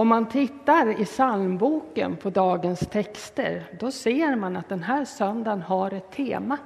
[0.00, 5.62] Om man tittar i psalmboken på dagens texter, då ser man att den här söndagen
[5.62, 6.58] har ett tema.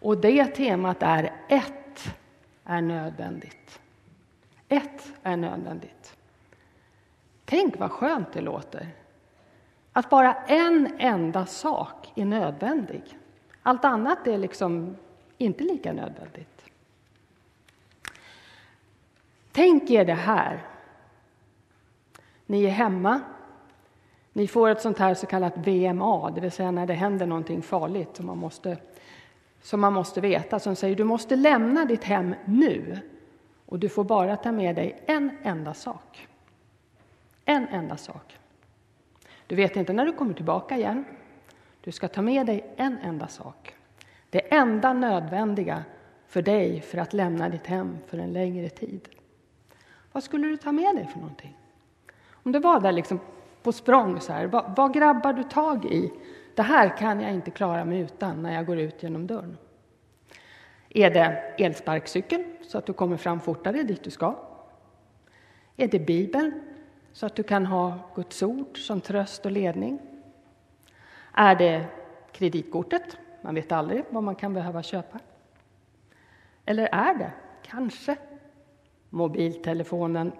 [0.00, 2.14] Och det temat är ett
[2.64, 3.80] är nödvändigt.
[4.68, 6.16] Ett är nödvändigt.
[7.44, 8.88] Tänk vad skönt det låter.
[9.92, 13.02] Att bara en enda sak är nödvändig.
[13.62, 14.96] Allt annat är liksom
[15.38, 16.64] inte lika nödvändigt.
[19.52, 20.64] Tänk er det här.
[22.48, 23.20] Ni är hemma.
[24.32, 27.62] Ni får ett sånt här så kallat VMA, det vill säga när det händer någonting
[27.62, 28.76] farligt som man måste,
[29.62, 32.98] som man måste veta, som säger du måste lämna ditt hem nu
[33.66, 36.28] och du får bara ta med dig en enda sak.
[37.44, 38.38] En enda sak.
[39.46, 41.04] Du vet inte när du kommer tillbaka igen.
[41.80, 43.74] Du ska ta med dig en enda sak.
[44.30, 45.84] Det enda nödvändiga
[46.26, 49.08] för dig för att lämna ditt hem för en längre tid.
[50.12, 51.57] Vad skulle du ta med dig för någonting?
[52.48, 53.20] Om du var där liksom
[53.62, 56.12] på språng så här, vad, vad grabbar du tag i?
[56.54, 59.58] Det här kan jag inte klara mig utan när jag går ut genom dörren.
[60.88, 64.34] Är det elsparkcykeln så att du kommer fram fortare dit du ska?
[65.76, 66.60] Är det Bibeln
[67.12, 69.98] så att du kan ha Guds ord som tröst och ledning?
[71.32, 71.84] Är det
[72.32, 73.16] kreditkortet?
[73.42, 75.18] Man vet aldrig vad man kan behöva köpa.
[76.64, 78.16] Eller är det kanske
[79.10, 80.32] mobiltelefonen?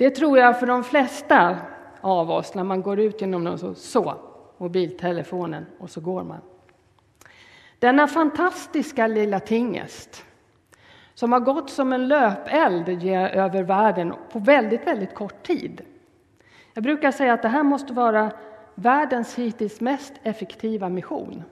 [0.00, 1.56] Det tror jag för de flesta
[2.00, 4.14] av oss när man går ut genom någon så, så
[4.58, 6.40] mobiltelefonen och så går man.
[7.78, 10.24] Denna fantastiska lilla tingest
[11.14, 15.80] som har gått som en löpeld över världen på väldigt, väldigt kort tid.
[16.74, 18.30] Jag brukar säga att det här måste vara
[18.74, 21.42] världens hittills mest effektiva mission.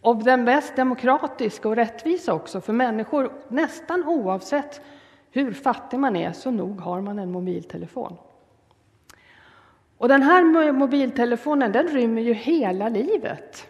[0.00, 4.80] Och den mest demokratiska och rättvisa också, för människor nästan oavsett
[5.36, 8.16] hur fattig man är, så nog har man en mobiltelefon.
[9.98, 13.68] Och den här mobiltelefonen den rymmer ju hela livet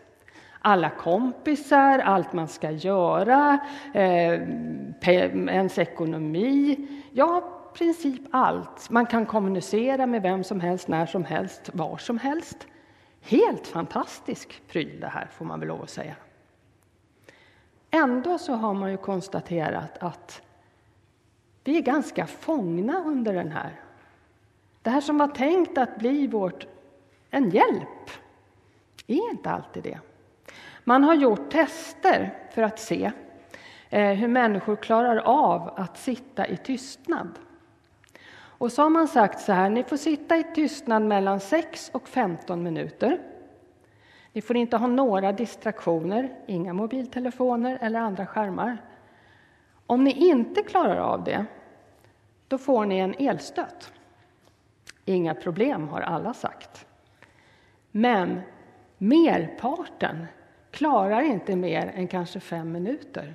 [0.67, 3.59] alla kompisar, allt man ska göra,
[3.95, 4.41] eh,
[5.49, 6.87] ens ekonomi.
[7.13, 8.91] Ja, i princip allt.
[8.91, 12.67] Man kan kommunicera med vem som helst, när som helst, var som helst.
[13.21, 16.15] Helt fantastisk pryl det här, får man väl lov att säga.
[17.91, 20.43] Ändå så har man ju konstaterat att
[21.69, 23.81] vi är ganska fångna under den här.
[24.83, 26.67] Det här som var tänkt att bli vårt,
[27.31, 28.11] en hjälp
[29.07, 29.99] är inte alltid det.
[30.85, 33.13] Man har gjort tester för att se
[33.91, 37.29] eh, hur människor klarar av att sitta i tystnad.
[38.59, 42.09] Och så har man sagt så här, ni får sitta i tystnad mellan 6 och
[42.09, 43.19] 15 minuter.
[44.33, 48.79] Ni får inte ha några distraktioner, inga mobiltelefoner eller andra skärmar.
[49.87, 51.45] Om ni inte klarar av det,
[52.49, 53.93] då får ni en elstöt.
[55.05, 56.87] Inga problem, har alla sagt.
[57.91, 58.41] Men
[58.99, 60.27] merparten
[60.71, 63.35] klarar inte mer än kanske fem minuter.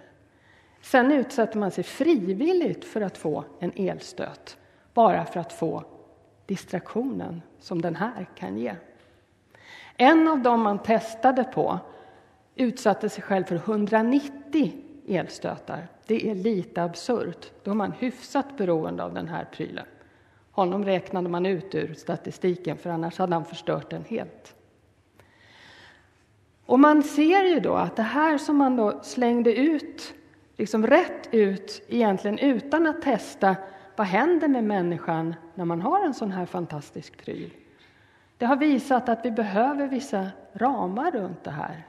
[0.82, 4.58] Sen utsätter man sig frivilligt för att få en elstöt,
[4.94, 5.84] bara för att få
[6.46, 8.76] distraktionen som den här kan ge.
[9.98, 11.80] En av dem man testade på
[12.56, 14.72] utsatte sig själv för 190
[15.08, 15.88] elstötar.
[16.12, 17.52] Det är lite absurt.
[17.64, 19.86] Då är man hyfsat beroende av den här prylen.
[20.52, 24.56] Honom räknade man ut ur statistiken, för annars hade han förstört den helt.
[26.66, 30.14] Och man ser ju då att det här som man då slängde ut,
[30.58, 33.56] liksom rätt ut, egentligen utan att testa
[33.96, 37.54] vad händer med människan när man har en sån här fantastisk pryl.
[38.38, 41.88] Det har visat att vi behöver vissa ramar runt det här.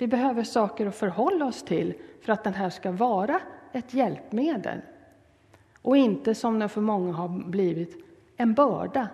[0.00, 3.40] Vi behöver saker att förhålla oss till för att den här ska vara
[3.72, 4.80] ett hjälpmedel
[5.82, 8.04] och inte som den för många har blivit
[8.36, 9.08] en börda.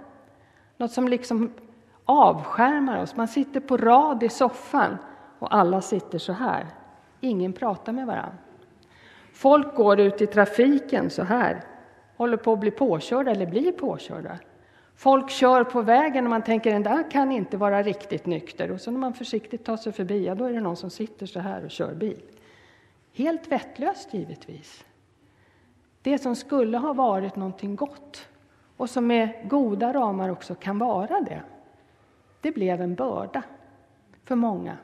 [0.76, 1.52] Något som liksom
[2.04, 3.16] avskärmar oss.
[3.16, 4.96] Man sitter på rad i soffan
[5.38, 6.66] och alla sitter så här.
[7.20, 8.34] Ingen pratar med varann.
[9.32, 11.64] Folk går ut i trafiken så här,
[12.16, 14.38] håller på att bli påkörda eller blir påkörda.
[14.96, 18.70] Folk kör på vägen och man tänker den där kan inte vara riktigt nykter.
[18.70, 21.26] Och så när man försiktigt tar sig förbi, ja, då är det någon som sitter
[21.26, 22.22] så här och kör bil.
[23.12, 24.84] Helt vettlöst givetvis.
[26.02, 28.28] Det som skulle ha varit någonting gott
[28.76, 31.42] och som med goda ramar också kan vara det
[32.46, 33.42] det blev en börda
[34.24, 34.76] för många.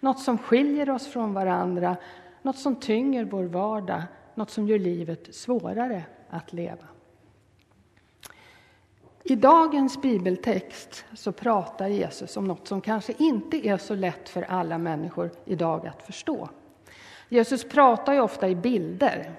[0.00, 1.96] Något som skiljer oss från varandra,
[2.42, 4.02] något som tynger vår vardag,
[4.34, 6.86] något som gör livet svårare att leva.
[9.26, 14.42] I dagens bibeltext så pratar Jesus om något som kanske inte är så lätt för
[14.42, 16.48] alla människor idag att förstå.
[17.28, 19.32] Jesus pratar ju ofta i bilder.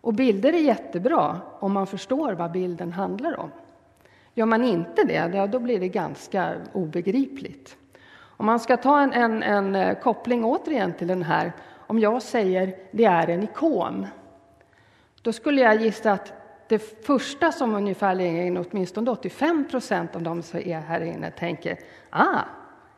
[0.00, 3.50] Och bilder är jättebra om man förstår vad bilden handlar om.
[4.34, 7.76] Gör man inte det, då blir det ganska obegripligt.
[8.18, 11.52] Om man ska ta en, en, en eh, koppling återigen till den här,
[11.86, 14.06] om jag säger det är en ikon,
[15.22, 16.39] då skulle jag gissa att
[16.70, 21.78] det första som ungefärligen åtminstone 85 procent av de som är här inne tänker,
[22.10, 22.40] ah,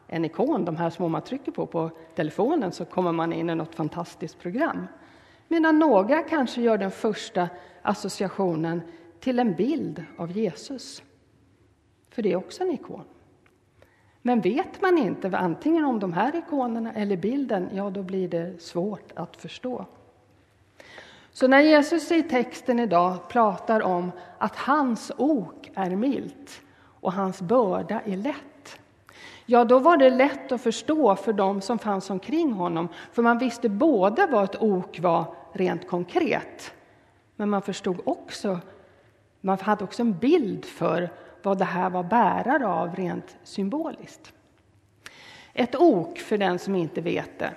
[0.06, 3.54] en ikon, de här små man trycker på på telefonen så kommer man in i
[3.54, 4.86] något fantastiskt program.
[5.48, 7.48] Medan några kanske gör den första
[7.82, 8.82] associationen
[9.20, 11.02] till en bild av Jesus.
[12.10, 13.04] För det är också en ikon.
[14.22, 18.62] Men vet man inte antingen om de här ikonerna eller bilden, ja, då blir det
[18.62, 19.86] svårt att förstå.
[21.32, 26.60] Så när Jesus i texten idag pratar om att hans ok är milt
[27.00, 28.80] och hans börda är lätt,
[29.46, 33.38] ja, då var det lätt att förstå för dem som fanns omkring honom, för man
[33.38, 36.74] visste både vad ett ok var rent konkret,
[37.36, 38.58] men man förstod också,
[39.40, 41.10] man hade också en bild för
[41.42, 44.32] vad det här var bärare av rent symboliskt.
[45.52, 47.54] Ett ok, för den som inte vet det,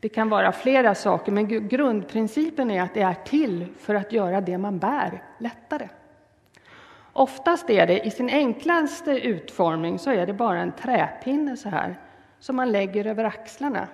[0.00, 4.40] det kan vara flera saker, men grundprincipen är att det är till för att göra
[4.40, 5.88] det man bär lättare.
[7.12, 11.96] Oftast är det i sin enklaste utformning så är det bara en träpinne så här
[12.40, 13.88] som man lägger över axlarna.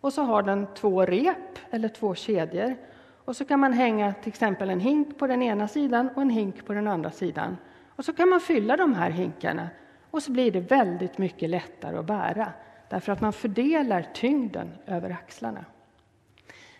[0.00, 2.76] Och så har den två rep eller två kedjor
[3.24, 6.30] och så kan man hänga till exempel en hink på den ena sidan och en
[6.30, 7.56] hink på den andra sidan.
[7.96, 9.68] Och så kan man fylla de här hinkarna
[10.10, 12.52] och så blir det väldigt mycket lättare att bära
[12.94, 15.64] därför att man fördelar tyngden över axlarna.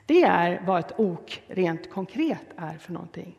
[0.06, 3.38] Det är vad ett ok rent konkret är för någonting.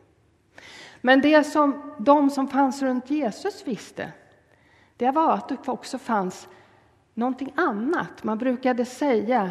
[1.00, 4.12] Men det som de som fanns runt Jesus visste,
[4.96, 6.48] det var att det också fanns
[7.14, 8.24] någonting annat.
[8.24, 9.50] Man brukade säga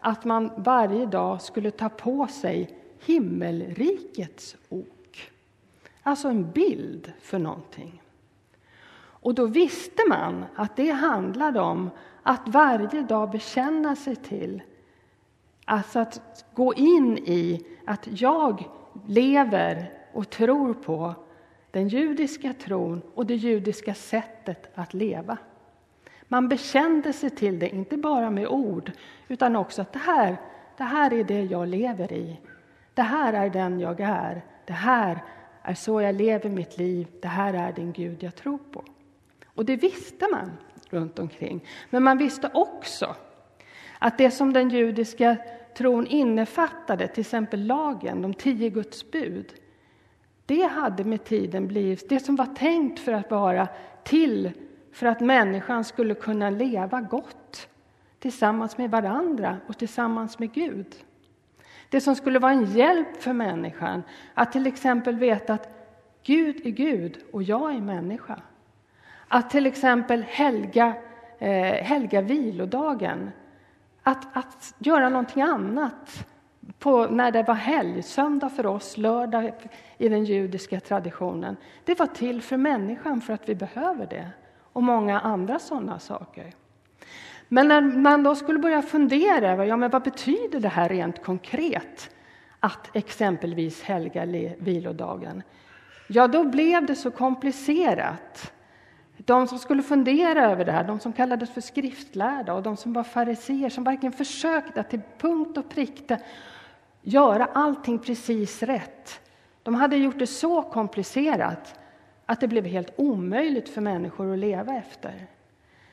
[0.00, 5.30] att man varje dag skulle ta på sig himmelrikets ok.
[6.02, 8.02] Alltså en bild för någonting.
[9.26, 11.90] Och då visste man att det handlade om
[12.22, 14.62] att varje dag bekänna sig till,
[15.64, 18.64] alltså att gå in i att jag
[19.06, 21.14] lever och tror på
[21.70, 25.38] den judiska tron och det judiska sättet att leva.
[26.28, 28.92] Man bekände sig till det, inte bara med ord,
[29.28, 30.36] utan också att det här,
[30.76, 32.40] det här är det jag lever i.
[32.94, 34.42] Det här är den jag är.
[34.66, 35.24] Det här
[35.62, 37.06] är så jag lever mitt liv.
[37.22, 38.84] Det här är den Gud jag tror på.
[39.56, 40.52] Och det visste man
[40.90, 41.64] runt omkring.
[41.90, 43.16] Men man visste också
[43.98, 45.36] att det som den judiska
[45.76, 49.54] tron innefattade, till exempel lagen, de tio Guds bud,
[50.46, 53.68] det hade med tiden blivit det som var tänkt för att vara
[54.04, 54.52] till
[54.92, 57.68] för att människan skulle kunna leva gott
[58.18, 60.94] tillsammans med varandra och tillsammans med Gud.
[61.88, 64.02] Det som skulle vara en hjälp för människan
[64.34, 65.68] att till exempel veta att
[66.22, 68.40] Gud är Gud och jag är människa.
[69.28, 70.94] Att till exempel helga,
[71.38, 73.30] eh, helga vilodagen.
[74.02, 76.26] Att, att göra någonting annat
[76.78, 79.52] på, när det var helg, söndag för oss, lördag
[79.98, 81.56] i den judiska traditionen.
[81.84, 84.28] Det var till för människan, för att vi behöver det.
[84.72, 86.52] Och många andra sådana saker.
[87.48, 91.24] Men när man då skulle börja fundera över ja, men vad betyder det här rent
[91.24, 92.10] konkret
[92.60, 94.24] att exempelvis helga
[94.58, 95.42] vilodagen,
[96.08, 98.52] ja, då blev det så komplicerat
[99.26, 102.92] de som skulle fundera över det här, de som kallades för skriftlärda och de som
[102.92, 106.18] var fariseer som verkligen försökte att till punkt och pricka
[107.02, 109.20] göra allting precis rätt.
[109.62, 111.80] De hade gjort det så komplicerat
[112.26, 115.26] att det blev helt omöjligt för människor att leva efter.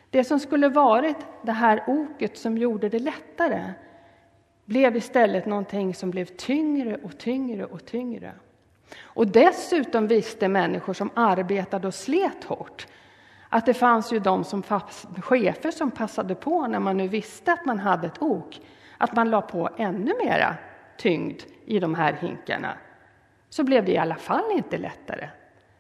[0.09, 3.63] Det som skulle varit det här oket som gjorde det lättare
[4.65, 8.31] blev istället någonting som blev tyngre och tyngre och tyngre.
[9.01, 12.87] Och dessutom visste människor som arbetade och slet hårt
[13.53, 14.63] att det fanns ju de som
[15.21, 18.61] chefer som passade på när man nu visste att man hade ett ok,
[18.97, 20.55] att man la på ännu mera
[20.97, 22.77] tyngd i de här hinkarna.
[23.49, 25.29] Så blev det i alla fall inte lättare.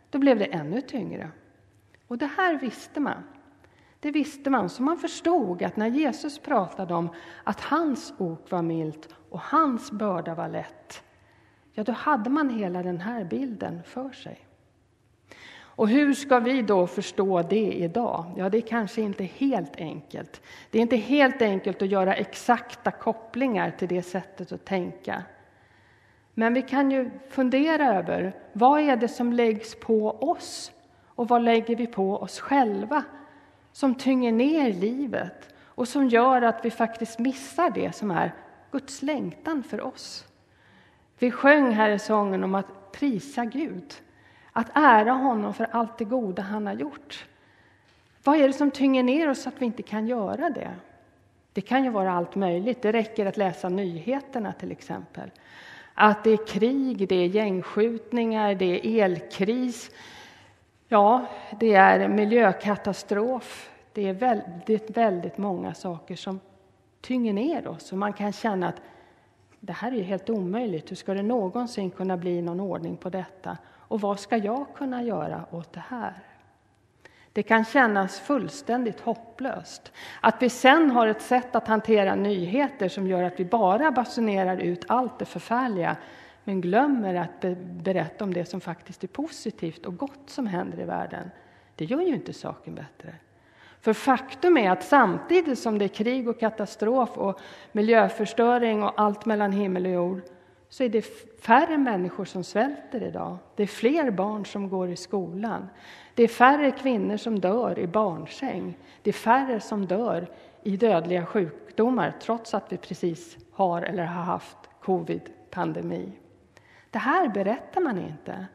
[0.09, 1.29] Då blev det ännu tyngre.
[2.07, 3.23] Och det här visste man.
[3.99, 7.09] Det visste man, så man förstod att när Jesus pratade om
[7.43, 11.03] att hans ok var milt och hans börda var lätt,
[11.73, 14.47] ja, då hade man hela den här bilden för sig.
[15.75, 18.25] Och hur ska vi då förstå det idag?
[18.37, 20.41] Ja, det är kanske inte helt enkelt.
[20.71, 25.23] Det är inte helt enkelt att göra exakta kopplingar till det sättet att tänka.
[26.33, 30.71] Men vi kan ju fundera över vad är det som läggs på oss
[31.07, 33.03] och vad lägger vi på oss själva
[33.71, 38.33] som tynger ner livet och som gör att vi faktiskt missar det som är
[38.71, 40.25] Guds längtan för oss.
[41.19, 43.93] Vi sjöng här i sången om att prisa Gud,
[44.53, 47.25] att ära honom för allt det goda han har gjort.
[48.23, 50.71] Vad är det som tynger ner oss så att vi inte kan göra det?
[51.53, 52.81] Det kan ju vara allt möjligt.
[52.81, 55.31] Det räcker att läsa nyheterna till exempel.
[55.93, 59.91] Att det är krig, det är gängskjutningar, det är elkris.
[60.87, 61.25] Ja,
[61.59, 63.69] det är miljökatastrof.
[63.93, 66.39] Det är väldigt, väldigt många saker som
[67.01, 68.81] tynger ner oss och man kan känna att
[69.59, 70.91] det här är helt omöjligt.
[70.91, 73.57] Hur ska det någonsin kunna bli någon ordning på detta?
[73.93, 76.13] Och vad ska jag kunna göra åt det här?
[77.33, 79.91] Det kan kännas fullständigt hopplöst.
[80.21, 84.57] Att vi sen har ett sätt att hantera nyheter som gör att vi bara basunerar
[84.57, 85.95] ut allt det förfärliga
[86.43, 87.41] men glömmer att
[87.83, 91.31] berätta om det som faktiskt är positivt och gott som händer i världen.
[91.75, 93.15] Det gör ju inte saken bättre.
[93.81, 97.39] För faktum är att samtidigt som det är krig och katastrof och
[97.71, 100.21] miljöförstöring och allt mellan himmel och jord
[100.73, 101.01] så är det
[101.41, 103.37] färre människor som svälter idag.
[103.55, 105.67] Det är fler barn som går i skolan.
[106.15, 108.77] Det är färre kvinnor som dör i barnsäng.
[109.01, 110.27] Det är färre som dör
[110.63, 116.11] i dödliga sjukdomar trots att vi precis har eller har haft covid-pandemi.
[116.89, 118.45] Det här berättar man inte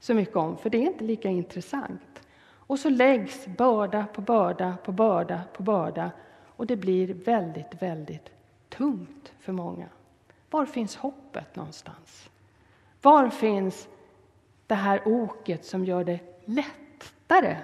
[0.00, 2.20] så mycket om, för det är inte lika intressant.
[2.46, 6.10] Och så läggs börda på börda på börda på börda
[6.46, 8.30] och det blir väldigt, väldigt
[8.68, 9.86] tungt för många.
[10.50, 12.30] Var finns hoppet någonstans?
[13.02, 13.88] Var finns
[14.66, 17.56] det här oket som gör det lättare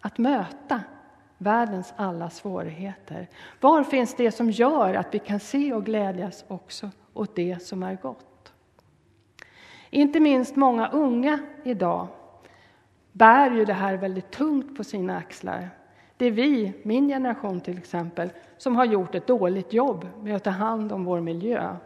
[0.00, 0.80] att möta
[1.38, 3.28] världens alla svårigheter?
[3.60, 7.82] Var finns det som gör att vi kan se och glädjas också åt det som
[7.82, 8.52] är gott?
[9.90, 12.08] Inte minst många unga idag
[13.12, 15.70] bär ju det här väldigt tungt på sina axlar.
[16.16, 20.44] Det är vi, min generation till exempel, som har gjort ett dåligt jobb med att
[20.44, 21.76] ta hand om vår miljö.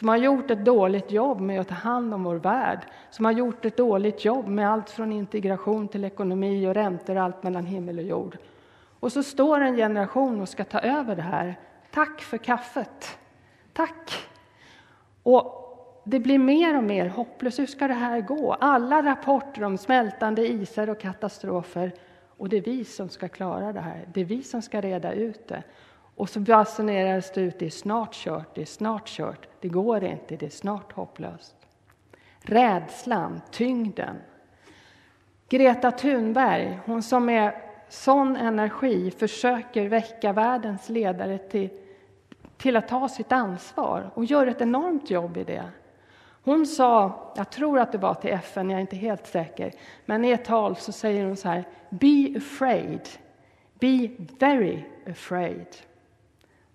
[0.00, 2.78] Som har gjort ett dåligt jobb med att ta hand om vår värld.
[3.10, 7.42] Som har gjort ett dåligt jobb med allt från integration till ekonomi och räntor, allt
[7.42, 8.38] mellan himmel och jord.
[9.00, 11.58] Och så står en generation och ska ta över det här.
[11.90, 13.18] Tack för kaffet!
[13.72, 14.28] Tack!
[15.22, 17.58] Och det blir mer och mer hopplöst.
[17.58, 18.52] Hur ska det här gå?
[18.52, 21.92] Alla rapporter om smältande isar och katastrofer.
[22.36, 24.08] Och det är vi som ska klara det här.
[24.14, 25.62] Det är vi som ska reda ut det.
[26.20, 30.04] Och så basuneras det ut, det är snart kört, det är snart kört, det går
[30.04, 31.54] inte, det är snart hopplöst.
[32.42, 34.16] Rädslan, tyngden.
[35.48, 41.68] Greta Thunberg, hon som med sån energi försöker väcka världens ledare till,
[42.56, 45.64] till att ta sitt ansvar och gör ett enormt jobb i det.
[46.42, 49.72] Hon sa, jag tror att det var till FN, jag är inte helt säker,
[50.06, 53.08] men i ett tal så säger hon så här, Be afraid,
[53.78, 54.08] be
[54.38, 55.66] very afraid.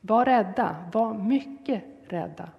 [0.08, 2.50] Var rädda, var mycket rädda.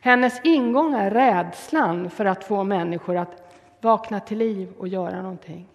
[0.00, 5.68] Hennes ingång är rädslan för att få människor att vakna till liv och göra någonting.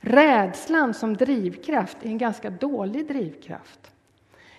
[0.00, 3.92] Rädslan som drivkraft är en ganska dålig drivkraft.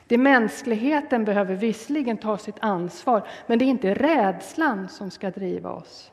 [0.07, 5.71] Det mänskligheten behöver visserligen ta sitt ansvar, men det är inte rädslan som ska driva
[5.71, 6.11] oss.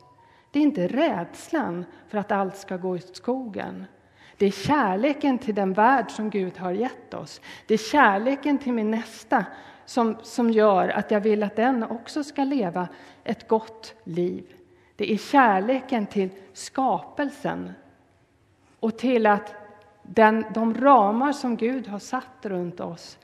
[0.50, 3.84] Det är inte rädslan för att allt ska gå i skogen.
[4.36, 7.40] Det är kärleken till den värld som Gud har gett oss.
[7.66, 9.44] Det är kärleken till min nästa
[9.84, 12.88] som, som gör att jag vill att den också ska leva
[13.24, 14.44] ett gott liv.
[14.96, 17.72] Det är kärleken till skapelsen
[18.80, 19.54] och till att
[20.02, 23.18] den, de ramar som Gud har satt runt oss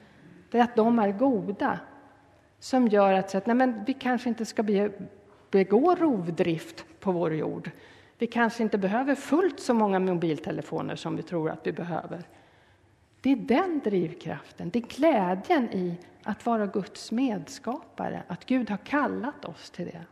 [0.50, 1.78] det är att de är goda
[2.58, 4.62] som gör att, att nej men, vi kanske inte ska
[5.50, 7.70] begå rovdrift på vår jord.
[8.20, 12.22] Vi kanske inte behöver fullt så många mobiltelefoner som vi tror att vi behöver.
[13.20, 18.76] Det är den drivkraften, det är glädjen i att vara Guds medskapare, att Gud har
[18.76, 20.04] kallat oss till det.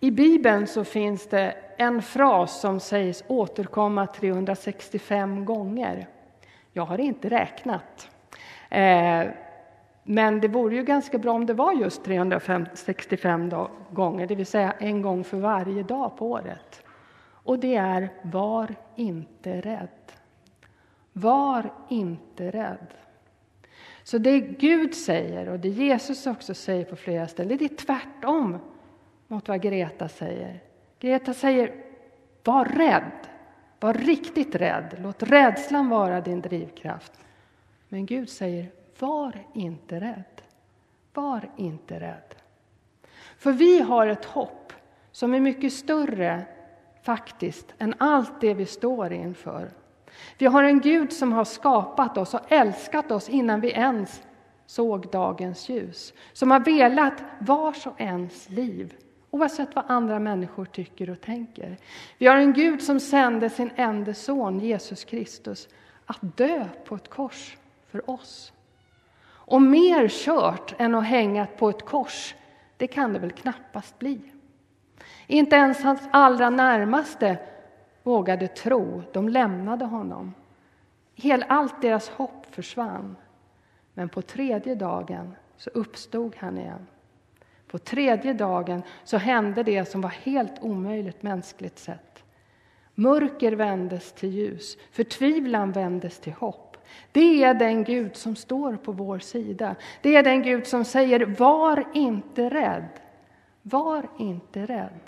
[0.00, 6.08] I Bibeln så finns det en fras som sägs återkomma 365 gånger.
[6.72, 8.10] Jag har inte räknat.
[8.70, 9.26] Eh,
[10.02, 13.50] men det vore ju ganska bra om det var just 365
[13.90, 16.82] gånger, det vill säga en gång för varje dag på året.
[17.44, 19.88] Och det är var inte rädd.
[21.12, 22.86] Var inte rädd.
[24.02, 28.58] Så det Gud säger och det Jesus också säger på flera ställen, det är tvärtom
[29.28, 30.60] mot vad Greta säger.
[30.98, 31.74] Greta säger,
[32.44, 33.12] var rädd.
[33.80, 34.96] Var riktigt rädd.
[34.98, 37.12] Låt rädslan vara din drivkraft.
[37.88, 38.70] Men Gud säger,
[39.02, 40.42] var inte rädd.
[41.14, 42.34] Var inte rädd.
[43.38, 44.72] För vi har ett hopp
[45.12, 46.44] som är mycket större
[47.02, 49.70] faktiskt än allt det vi står inför.
[50.38, 54.22] Vi har en Gud som har skapat oss och älskat oss innan vi ens
[54.66, 58.94] såg dagens ljus, som har velat vars och ens liv,
[59.30, 61.76] oavsett vad andra människor tycker och tänker.
[62.18, 65.68] Vi har en Gud som sände sin enda son, Jesus Kristus,
[66.06, 67.56] att dö på ett kors
[67.90, 68.52] för oss.
[69.44, 72.34] Och mer kört än att hänga på ett kors,
[72.76, 74.20] det kan det väl knappast bli.
[75.26, 77.38] Inte ens hans allra närmaste
[78.02, 80.34] vågade tro, de lämnade honom.
[81.48, 83.16] allt deras hopp försvann.
[83.94, 86.86] Men på tredje dagen så uppstod han igen.
[87.66, 92.24] På tredje dagen så hände det som var helt omöjligt mänskligt sett.
[92.94, 96.71] Mörker vändes till ljus, förtvivlan vändes till hopp.
[97.12, 99.74] Det är den Gud som står på vår sida.
[100.02, 102.88] Det är den Gud som säger var inte rädd.
[103.62, 105.00] Var inte rädd.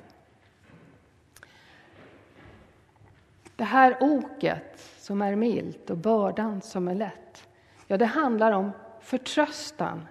[3.57, 7.49] Det här oket som är milt och bördan som är lätt,
[7.87, 10.07] ja, det handlar om förtröstan.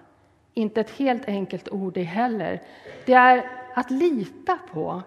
[0.54, 2.62] Inte ett helt enkelt ord det heller.
[3.06, 5.02] Det är att lita på,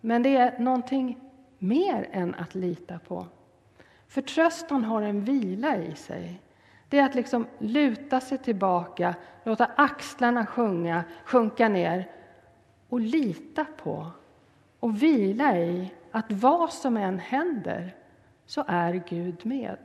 [0.00, 1.20] men det är någonting
[1.58, 3.26] mer än att lita på.
[4.08, 6.40] Förtröstan har en vila i sig.
[6.88, 12.10] Det är att liksom luta sig tillbaka, låta axlarna sjunga, sjunka ner
[12.88, 14.06] och lita på
[14.80, 17.94] och vila i att vad som än händer
[18.46, 19.78] så är Gud med.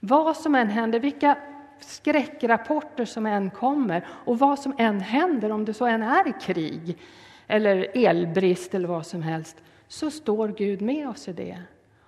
[0.00, 1.38] Vad som än händer, vilka
[1.80, 6.98] skräckrapporter som än kommer och vad som än händer, om det så än är krig
[7.46, 9.56] eller elbrist eller vad som helst,
[9.88, 11.58] så står Gud med oss i det.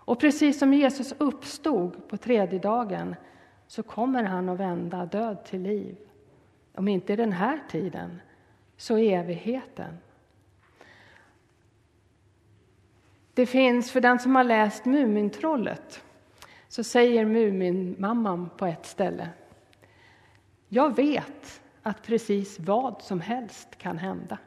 [0.05, 3.17] Och precis som Jesus uppstod på tredje dagen
[3.67, 5.97] så kommer han att vända död till liv.
[6.75, 8.21] Om inte i den här tiden,
[8.77, 9.99] så i evigheten.
[13.35, 16.05] Det finns, för den som har läst Mumintrollet,
[16.69, 19.29] så säger Muminmamman på ett ställe.
[20.69, 24.39] Jag vet att precis vad som helst kan hända.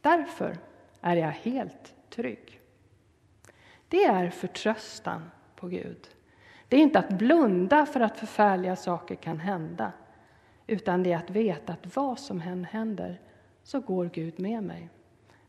[0.00, 0.58] Därför
[1.00, 2.61] är jag helt trygg.
[3.92, 6.08] Det är förtröstan på Gud.
[6.68, 9.92] Det är inte att blunda för att förfärliga saker kan hända,
[10.66, 13.20] utan det är att veta att vad som än händer
[13.62, 14.88] så går Gud med mig.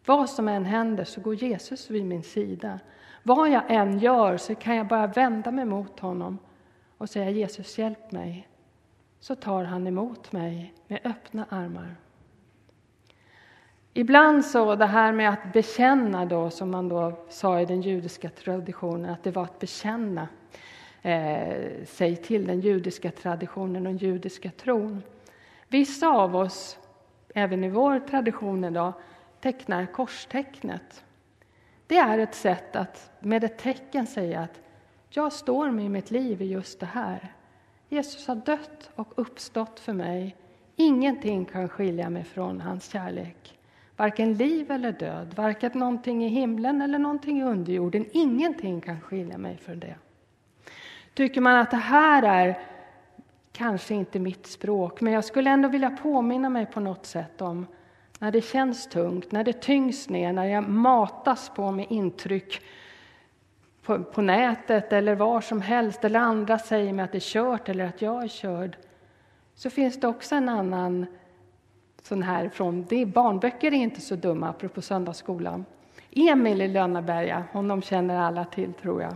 [0.06, 2.80] Vad som än händer så går Jesus vid min sida.
[3.24, 6.40] Vad jag än gör så kan jag bara vända mig mot honom
[6.98, 8.48] och säga Jesus hjälp mig.
[9.20, 11.96] Så tar han emot mig med öppna armar.
[13.94, 18.30] Ibland så det här med att bekänna då, som man då sa i den judiska
[18.30, 20.28] traditionen, att det var att bekänna
[21.02, 25.04] eh, sig till den judiska traditionen och den judiska tron.
[25.68, 26.78] Vissa av oss,
[27.36, 28.94] även i vår tradition idag,
[29.42, 31.04] tecknar korstecknet.
[31.88, 34.62] Det är ett sätt att med ett tecken säga att
[35.10, 37.34] jag står med mitt liv i just det här.
[37.90, 40.36] Jesus har dött och uppstått för mig.
[40.76, 43.60] Ingenting kan skilja mig från hans kärlek.
[44.04, 48.06] Varken liv eller död, varken någonting i himlen eller någonting i underjorden.
[48.12, 49.96] Ingenting kan skilja mig från det.
[51.14, 52.60] Tycker man att det här är
[53.52, 57.68] kanske inte mitt språk, men jag skulle ändå vilja påminna mig på något sätt om
[58.20, 62.62] när det känns tungt, när det tyngs ner, när jag matas på med intryck
[63.84, 67.70] på, på, nätet eller var som helst, eller andra säger mig att det är kört
[67.70, 68.78] eller att jag är körd,
[69.56, 71.06] så finns det också en annan
[72.04, 75.66] sån här från, det, barnböcker är inte så dumma, apropå söndagsskolan.
[76.12, 79.16] Emil i Lönnaberga, honom känner alla till tror jag.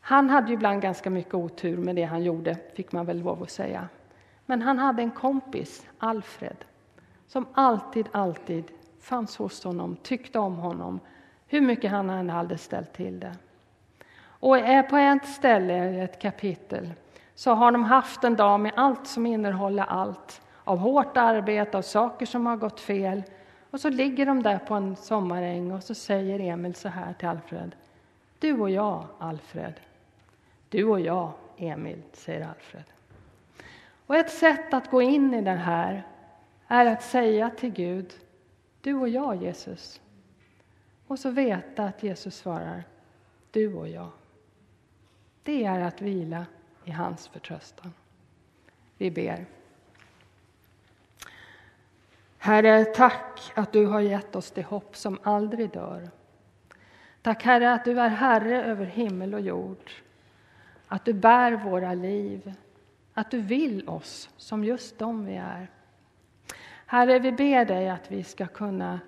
[0.00, 3.42] Han hade ju ibland ganska mycket otur med det han gjorde, fick man väl lov
[3.42, 3.88] att säga.
[4.46, 6.56] Men han hade en kompis, Alfred,
[7.26, 8.64] som alltid, alltid
[9.00, 11.00] fanns hos honom, tyckte om honom,
[11.46, 13.36] hur mycket han än hade ställt till det.
[14.24, 14.56] Och
[14.90, 16.92] på ett ställe, ett kapitel,
[17.34, 21.82] så har de haft en dag med allt som innehåller allt, av hårt arbete, av
[21.82, 23.22] saker som har gått fel.
[23.70, 27.28] Och så ligger de där på en sommaräng och så säger Emil så här till
[27.28, 27.76] Alfred.
[28.38, 29.74] Du och jag, Alfred.
[30.68, 32.84] Du och jag, Emil, säger Alfred.
[34.06, 36.06] Och ett sätt att gå in i det här
[36.66, 38.12] är att säga till Gud,
[38.80, 40.00] du och jag Jesus.
[41.06, 42.84] Och så veta att Jesus svarar,
[43.50, 44.08] du och jag.
[45.42, 46.46] Det är att vila
[46.84, 47.92] i hans förtröstan.
[48.98, 49.55] Vi ber.
[52.38, 56.10] Herre, tack att du har gett oss det hopp som aldrig dör.
[57.22, 59.90] Tack Herre att du är Herre över himmel och jord,
[60.88, 62.52] att du bär våra liv,
[63.14, 65.70] att du vill oss som just de vi är.
[66.86, 69.00] Herre, vi ber dig att vi ska kunna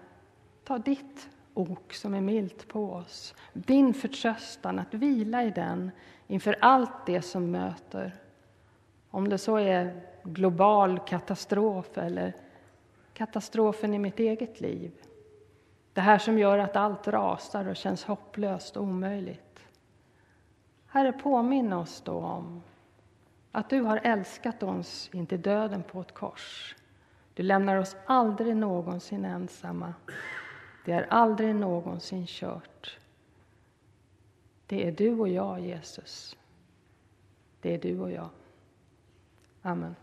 [0.64, 5.90] ta ditt ok som är milt på oss, din förtröstan, att vila i den
[6.26, 8.14] inför allt det som möter.
[9.10, 12.34] Om det så är global katastrof eller
[13.18, 14.92] katastrofen i mitt eget liv.
[15.92, 19.66] Det här som gör att allt rasar och känns hopplöst och omöjligt.
[20.87, 22.62] Herre, påminn oss då om
[23.52, 26.76] att du har älskat oss in till döden på ett kors.
[27.35, 29.94] Du lämnar oss aldrig någonsin ensamma.
[30.85, 32.98] Det är aldrig någonsin kört.
[34.66, 36.37] Det är du och jag, Jesus.
[37.61, 38.28] Det är du och jag.
[39.62, 39.94] Amen.